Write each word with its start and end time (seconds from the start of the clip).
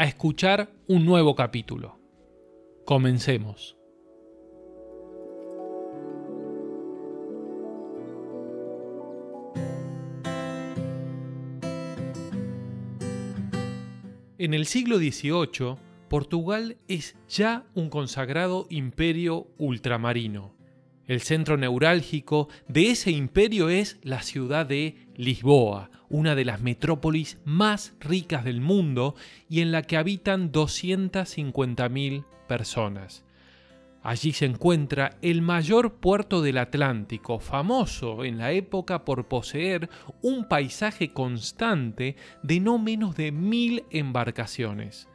a 0.00 0.04
escuchar 0.04 0.72
un 0.86 1.04
nuevo 1.04 1.34
capítulo. 1.34 2.00
Comencemos. 2.86 3.76
En 14.38 14.54
el 14.54 14.64
siglo 14.64 14.96
XVIII, 14.96 15.76
Portugal 16.08 16.78
es 16.88 17.14
ya 17.28 17.66
un 17.74 17.90
consagrado 17.90 18.66
imperio 18.70 19.48
ultramarino. 19.58 20.59
El 21.10 21.22
centro 21.22 21.56
neurálgico 21.56 22.48
de 22.68 22.92
ese 22.92 23.10
imperio 23.10 23.68
es 23.68 23.98
la 24.04 24.22
ciudad 24.22 24.64
de 24.64 25.08
Lisboa, 25.16 25.90
una 26.08 26.36
de 26.36 26.44
las 26.44 26.60
metrópolis 26.60 27.40
más 27.44 27.96
ricas 27.98 28.44
del 28.44 28.60
mundo 28.60 29.16
y 29.48 29.60
en 29.60 29.72
la 29.72 29.82
que 29.82 29.96
habitan 29.96 30.52
250.000 30.52 32.24
personas. 32.46 33.24
Allí 34.04 34.32
se 34.32 34.46
encuentra 34.46 35.18
el 35.20 35.42
mayor 35.42 35.94
puerto 35.94 36.42
del 36.42 36.58
Atlántico, 36.58 37.40
famoso 37.40 38.24
en 38.24 38.38
la 38.38 38.52
época 38.52 39.04
por 39.04 39.26
poseer 39.26 39.90
un 40.22 40.46
paisaje 40.46 41.12
constante 41.12 42.14
de 42.44 42.60
no 42.60 42.78
menos 42.78 43.16
de 43.16 43.32
mil 43.32 43.82
embarcaciones. 43.90 45.09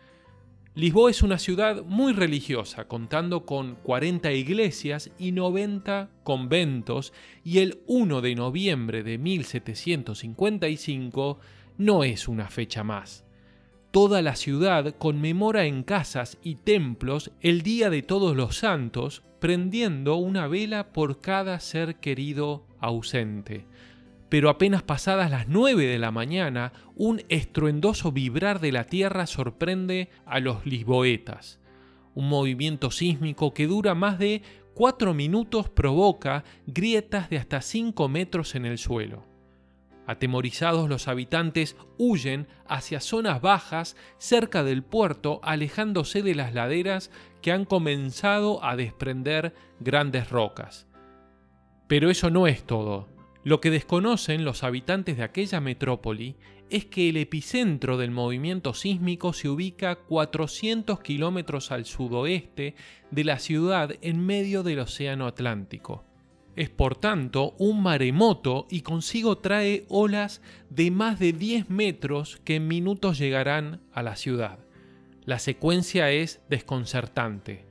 Lisboa 0.75 1.09
es 1.09 1.23
una 1.23 1.39
ciudad 1.39 1.83
muy 1.85 2.11
religiosa, 2.11 2.89
contando 2.89 3.45
con 3.45 3.75
40 3.75 4.33
iglesias 4.33 5.09
y 5.17 5.31
90 5.31 6.09
conventos, 6.25 7.13
y 7.45 7.59
el 7.59 7.79
1 7.87 8.19
de 8.19 8.35
noviembre 8.35 9.01
de 9.01 9.17
1755 9.17 11.39
no 11.77 12.03
es 12.03 12.27
una 12.27 12.49
fecha 12.49 12.83
más. 12.83 13.23
Toda 13.91 14.21
la 14.21 14.35
ciudad 14.35 14.93
conmemora 14.97 15.63
en 15.63 15.83
casas 15.83 16.37
y 16.43 16.55
templos 16.55 17.31
el 17.39 17.61
Día 17.61 17.89
de 17.89 18.01
Todos 18.01 18.35
los 18.35 18.57
Santos, 18.57 19.23
prendiendo 19.39 20.17
una 20.17 20.49
vela 20.49 20.91
por 20.91 21.21
cada 21.21 21.61
ser 21.61 22.01
querido 22.01 22.65
ausente 22.81 23.65
pero 24.29 24.49
apenas 24.49 24.83
pasadas 24.83 25.29
las 25.29 25.47
9 25.47 25.85
de 25.85 25.99
la 25.99 26.11
mañana, 26.11 26.73
un 26.95 27.21
estruendoso 27.29 28.11
vibrar 28.11 28.59
de 28.59 28.71
la 28.71 28.85
tierra 28.85 29.27
sorprende 29.27 30.09
a 30.25 30.39
los 30.39 30.65
lisboetas. 30.65 31.59
Un 32.15 32.29
movimiento 32.29 32.91
sísmico 32.91 33.53
que 33.53 33.67
dura 33.67 33.93
más 33.93 34.17
de 34.17 34.41
4 34.73 35.13
minutos 35.13 35.69
provoca 35.69 36.43
grietas 36.65 37.29
de 37.29 37.37
hasta 37.37 37.61
5 37.61 38.09
metros 38.09 38.55
en 38.55 38.65
el 38.65 38.77
suelo. 38.77 39.23
Atemorizados 40.07 40.87
los 40.87 41.07
habitantes 41.07 41.75
huyen 41.97 42.47
hacia 42.67 42.99
zonas 42.99 43.41
bajas 43.41 43.95
cerca 44.17 44.63
del 44.63 44.83
puerto, 44.83 45.39
alejándose 45.43 46.21
de 46.21 46.35
las 46.35 46.53
laderas 46.53 47.09
que 47.41 47.51
han 47.51 47.65
comenzado 47.65 48.63
a 48.63 48.75
desprender 48.75 49.55
grandes 49.79 50.29
rocas. 50.29 50.87
Pero 51.87 52.09
eso 52.09 52.29
no 52.29 52.45
es 52.47 52.63
todo. 52.65 53.14
Lo 53.45 53.61
que 53.61 53.69
desconocen 53.69 54.43
los 54.43 54.63
habitantes 54.63 55.17
de 55.17 55.23
aquella 55.23 55.61
metrópoli 55.61 56.35
es 56.71 56.85
que 56.85 57.09
el 57.09 57.17
epicentro 57.17 57.95
del 57.95 58.09
movimiento 58.09 58.73
sísmico 58.73 59.33
se 59.33 59.49
ubica 59.49 59.97
400 59.97 60.99
kilómetros 61.01 61.71
al 61.71 61.85
sudoeste 61.85 62.73
de 63.11 63.23
la 63.23 63.37
ciudad 63.37 63.91
en 64.01 64.25
medio 64.25 64.63
del 64.63 64.79
Océano 64.79 65.27
Atlántico. 65.27 66.03
Es 66.55 66.71
por 66.71 66.95
tanto 66.95 67.53
un 67.59 67.83
maremoto 67.83 68.65
y 68.71 68.81
consigo 68.81 69.37
trae 69.37 69.85
olas 69.89 70.41
de 70.71 70.89
más 70.89 71.19
de 71.19 71.31
10 71.31 71.69
metros 71.69 72.41
que 72.43 72.55
en 72.55 72.67
minutos 72.67 73.19
llegarán 73.19 73.81
a 73.93 74.01
la 74.01 74.15
ciudad. 74.15 74.57
La 75.23 75.37
secuencia 75.37 76.09
es 76.09 76.41
desconcertante. 76.49 77.64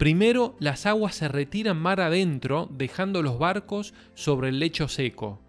Primero, 0.00 0.56
las 0.60 0.86
aguas 0.86 1.14
se 1.14 1.28
retiran 1.28 1.76
mar 1.76 2.00
adentro, 2.00 2.70
dejando 2.72 3.20
los 3.20 3.38
barcos 3.38 3.92
sobre 4.14 4.48
el 4.48 4.58
lecho 4.58 4.88
seco. 4.88 5.42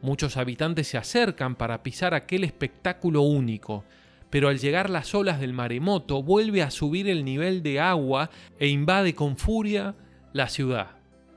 Muchos 0.00 0.38
habitantes 0.38 0.88
se 0.88 0.96
acercan 0.96 1.54
para 1.54 1.82
pisar 1.82 2.14
aquel 2.14 2.44
espectáculo 2.44 3.20
único, 3.20 3.84
pero 4.30 4.48
al 4.48 4.58
llegar 4.58 4.88
las 4.88 5.14
olas 5.14 5.38
del 5.38 5.52
maremoto 5.52 6.22
vuelve 6.22 6.62
a 6.62 6.70
subir 6.70 7.10
el 7.10 7.26
nivel 7.26 7.62
de 7.62 7.78
agua 7.78 8.30
e 8.58 8.68
invade 8.68 9.14
con 9.14 9.36
furia 9.36 9.94
la 10.32 10.48
ciudad. 10.48 10.92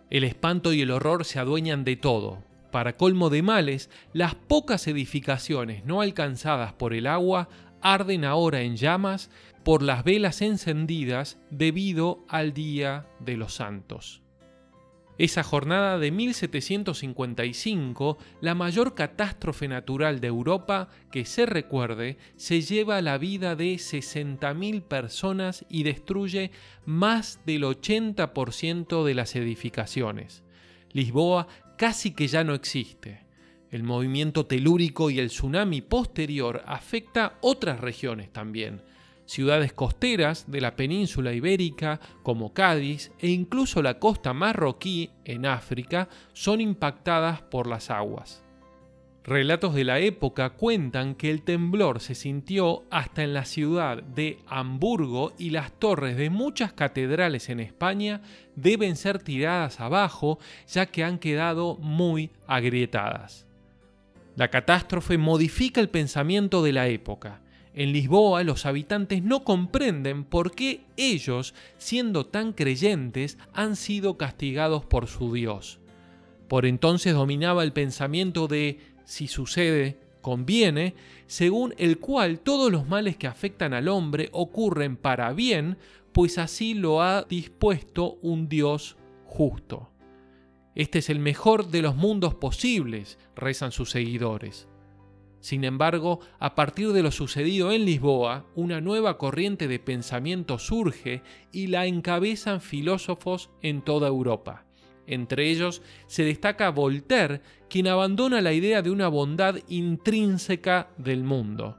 El 0.09 0.23
espanto 0.23 0.71
y 0.71 0.83
el 0.83 0.91
horror 0.91 1.25
se 1.25 1.39
adueñan 1.39 1.83
de 1.83 1.97
todo. 1.97 2.45
Para 2.71 2.95
colmo 2.95 3.29
de 3.29 3.41
males, 3.41 3.89
las 4.13 4.35
pocas 4.35 4.87
edificaciones 4.87 5.83
no 5.83 5.99
alcanzadas 5.99 6.71
por 6.71 6.93
el 6.93 7.07
agua 7.07 7.49
arden 7.83 8.23
ahora 8.23 8.61
en 8.61 8.77
llamas 8.77 9.29
por 9.63 9.83
las 9.83 10.03
velas 10.03 10.41
encendidas 10.41 11.39
debido 11.49 12.25
al 12.27 12.53
Día 12.53 13.07
de 13.19 13.37
los 13.37 13.53
Santos. 13.53 14.23
Esa 15.19 15.43
jornada 15.43 15.99
de 15.99 16.09
1755, 16.09 18.17
la 18.41 18.55
mayor 18.55 18.95
catástrofe 18.95 19.67
natural 19.67 20.19
de 20.19 20.25
Europa 20.27 20.89
que 21.11 21.25
se 21.25 21.45
recuerde, 21.45 22.17
se 22.35 22.61
lleva 22.61 22.99
la 23.01 23.19
vida 23.19 23.55
de 23.55 23.75
60.000 23.75 24.81
personas 24.81 25.65
y 25.69 25.83
destruye 25.83 26.49
más 26.85 27.41
del 27.45 27.61
80% 27.63 29.03
de 29.03 29.13
las 29.13 29.35
edificaciones. 29.35 30.41
Lisboa 30.93 31.47
casi 31.77 32.09
que 32.11 32.27
ya 32.27 32.43
no 32.43 32.55
existe. 32.55 33.27
El 33.69 33.83
movimiento 33.83 34.47
telúrico 34.47 35.11
y 35.11 35.19
el 35.19 35.27
tsunami 35.27 35.81
posterior 35.81 36.63
afecta 36.65 37.37
otras 37.41 37.79
regiones 37.79 38.33
también, 38.33 38.81
ciudades 39.25 39.73
costeras 39.73 40.49
de 40.49 40.61
la 40.61 40.75
península 40.75 41.33
ibérica 41.33 41.99
como 42.23 42.53
Cádiz 42.53 43.11
e 43.19 43.29
incluso 43.29 43.81
la 43.81 43.99
costa 43.99 44.33
marroquí 44.33 45.11
en 45.25 45.45
África 45.45 46.09
son 46.33 46.61
impactadas 46.61 47.41
por 47.41 47.67
las 47.67 47.89
aguas. 47.89 48.43
Relatos 49.25 49.73
de 49.73 49.85
la 49.85 49.99
época 49.99 50.49
cuentan 50.49 51.15
que 51.15 51.31
el 51.31 51.43
temblor 51.43 52.01
se 52.01 52.13
sintió 52.13 52.83
hasta 52.91 53.23
en 53.23 53.33
la 53.33 53.45
ciudad 53.45 54.03
de 54.03 54.39
Hamburgo 54.47 55.31
y 55.37 55.51
las 55.51 55.71
torres 55.71 56.17
de 56.17 56.29
muchas 56.29 56.73
catedrales 56.73 57.47
en 57.47 57.61
España 57.61 58.21
deben 58.57 58.97
ser 58.97 59.23
tiradas 59.23 59.79
abajo 59.79 60.39
ya 60.67 60.87
que 60.87 61.05
han 61.05 61.19
quedado 61.19 61.77
muy 61.77 62.31
agrietadas. 62.47 63.47
La 64.35 64.49
catástrofe 64.49 65.17
modifica 65.17 65.79
el 65.79 65.89
pensamiento 65.89 66.61
de 66.61 66.73
la 66.73 66.87
época 66.89 67.43
en 67.73 67.91
Lisboa 67.91 68.43
los 68.43 68.65
habitantes 68.65 69.23
no 69.23 69.43
comprenden 69.43 70.23
por 70.23 70.51
qué 70.51 70.85
ellos, 70.95 71.55
siendo 71.77 72.25
tan 72.25 72.53
creyentes, 72.53 73.37
han 73.53 73.75
sido 73.75 74.17
castigados 74.17 74.85
por 74.85 75.07
su 75.07 75.33
Dios. 75.33 75.79
Por 76.47 76.65
entonces 76.65 77.13
dominaba 77.13 77.63
el 77.63 77.73
pensamiento 77.73 78.47
de 78.47 78.79
si 79.05 79.27
sucede, 79.27 79.97
conviene, 80.21 80.93
según 81.25 81.73
el 81.77 81.97
cual 81.97 82.39
todos 82.39 82.71
los 82.71 82.87
males 82.87 83.17
que 83.17 83.27
afectan 83.27 83.73
al 83.73 83.87
hombre 83.87 84.29
ocurren 84.31 84.95
para 84.95 85.33
bien, 85.33 85.77
pues 86.11 86.37
así 86.37 86.75
lo 86.75 87.01
ha 87.01 87.23
dispuesto 87.23 88.19
un 88.21 88.47
Dios 88.49 88.97
justo. 89.25 89.89
Este 90.75 90.99
es 90.99 91.09
el 91.09 91.19
mejor 91.19 91.67
de 91.69 91.81
los 91.81 91.95
mundos 91.95 92.35
posibles, 92.35 93.17
rezan 93.35 93.71
sus 93.71 93.89
seguidores. 93.89 94.67
Sin 95.43 95.65
embargo, 95.65 96.21
a 96.39 96.55
partir 96.55 96.93
de 96.93 97.03
lo 97.03 97.11
sucedido 97.11 97.73
en 97.73 97.83
Lisboa, 97.83 98.45
una 98.55 98.79
nueva 98.79 99.17
corriente 99.17 99.67
de 99.67 99.77
pensamiento 99.77 100.57
surge 100.57 101.21
y 101.51 101.67
la 101.67 101.85
encabezan 101.85 102.61
filósofos 102.61 103.49
en 103.61 103.81
toda 103.81 104.07
Europa. 104.07 104.63
Entre 105.05 105.51
ellos 105.51 105.81
se 106.07 106.23
destaca 106.23 106.69
Voltaire, 106.69 107.41
quien 107.69 107.89
abandona 107.89 108.39
la 108.39 108.53
idea 108.53 108.81
de 108.81 108.89
una 108.89 109.09
bondad 109.09 109.57
intrínseca 109.67 110.87
del 110.97 111.25
mundo. 111.25 111.77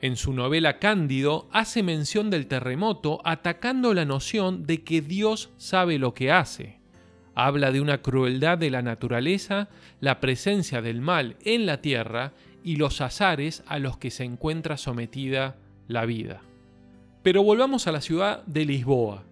En 0.00 0.16
su 0.16 0.32
novela 0.32 0.78
Cándido 0.78 1.46
hace 1.52 1.82
mención 1.82 2.30
del 2.30 2.46
terremoto 2.46 3.20
atacando 3.26 3.92
la 3.92 4.06
noción 4.06 4.64
de 4.64 4.82
que 4.82 5.02
Dios 5.02 5.50
sabe 5.58 5.98
lo 5.98 6.14
que 6.14 6.32
hace. 6.32 6.80
Habla 7.34 7.70
de 7.70 7.82
una 7.82 8.00
crueldad 8.00 8.56
de 8.56 8.70
la 8.70 8.80
naturaleza, 8.80 9.68
la 10.00 10.20
presencia 10.20 10.80
del 10.80 11.02
mal 11.02 11.36
en 11.44 11.66
la 11.66 11.82
tierra 11.82 12.32
y 12.64 12.76
los 12.76 13.00
azares 13.00 13.62
a 13.66 13.78
los 13.78 13.98
que 13.98 14.10
se 14.10 14.24
encuentra 14.24 14.76
sometida 14.76 15.56
la 15.86 16.06
vida. 16.06 16.40
Pero 17.22 17.42
volvamos 17.42 17.86
a 17.86 17.92
la 17.92 18.00
ciudad 18.00 18.42
de 18.46 18.64
Lisboa. 18.64 19.22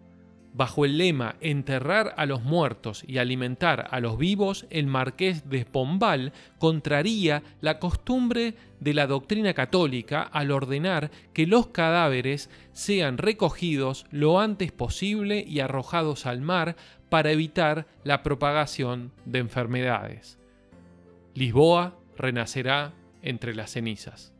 Bajo 0.54 0.84
el 0.84 0.98
lema 0.98 1.36
Enterrar 1.40 2.14
a 2.18 2.26
los 2.26 2.42
muertos 2.42 3.04
y 3.06 3.16
alimentar 3.16 3.88
a 3.90 4.00
los 4.00 4.18
vivos, 4.18 4.66
el 4.68 4.86
marqués 4.86 5.48
de 5.48 5.64
Pombal 5.64 6.34
contraría 6.58 7.42
la 7.62 7.78
costumbre 7.78 8.54
de 8.78 8.92
la 8.92 9.06
doctrina 9.06 9.54
católica 9.54 10.22
al 10.22 10.50
ordenar 10.50 11.10
que 11.32 11.46
los 11.46 11.68
cadáveres 11.68 12.50
sean 12.72 13.16
recogidos 13.16 14.04
lo 14.10 14.40
antes 14.40 14.72
posible 14.72 15.42
y 15.46 15.60
arrojados 15.60 16.26
al 16.26 16.42
mar 16.42 16.76
para 17.08 17.30
evitar 17.30 17.86
la 18.04 18.22
propagación 18.22 19.10
de 19.24 19.38
enfermedades. 19.38 20.38
Lisboa 21.34 21.96
renacerá 22.16 22.92
entre 23.22 23.54
las 23.54 23.70
cenizas. 23.70 24.34